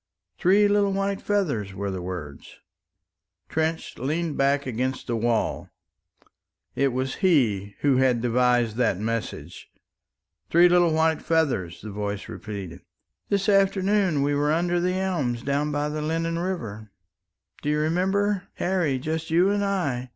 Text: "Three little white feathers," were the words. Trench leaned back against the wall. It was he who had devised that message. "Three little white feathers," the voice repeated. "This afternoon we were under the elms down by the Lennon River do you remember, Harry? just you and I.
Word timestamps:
"Three 0.39 0.67
little 0.67 0.91
white 0.93 1.21
feathers," 1.21 1.75
were 1.75 1.91
the 1.91 2.01
words. 2.01 2.57
Trench 3.49 3.99
leaned 3.99 4.35
back 4.35 4.65
against 4.65 5.05
the 5.05 5.15
wall. 5.15 5.69
It 6.73 6.87
was 6.91 7.17
he 7.21 7.75
who 7.81 7.97
had 7.97 8.19
devised 8.19 8.77
that 8.77 8.97
message. 8.97 9.69
"Three 10.49 10.67
little 10.67 10.91
white 10.91 11.21
feathers," 11.21 11.81
the 11.83 11.91
voice 11.91 12.27
repeated. 12.27 12.81
"This 13.29 13.47
afternoon 13.47 14.23
we 14.23 14.33
were 14.33 14.51
under 14.51 14.79
the 14.79 14.93
elms 14.95 15.43
down 15.43 15.71
by 15.71 15.87
the 15.87 16.01
Lennon 16.01 16.39
River 16.39 16.89
do 17.61 17.69
you 17.69 17.77
remember, 17.77 18.47
Harry? 18.55 18.97
just 18.97 19.29
you 19.29 19.51
and 19.51 19.63
I. 19.63 20.09